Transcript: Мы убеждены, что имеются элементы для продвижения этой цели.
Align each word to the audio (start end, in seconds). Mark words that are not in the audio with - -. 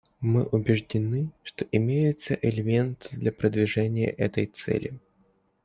Мы 0.19 0.45
убеждены, 0.45 1.29
что 1.43 1.63
имеются 1.71 2.33
элементы 2.33 3.09
для 3.15 3.31
продвижения 3.31 4.09
этой 4.09 4.47
цели. 4.47 4.99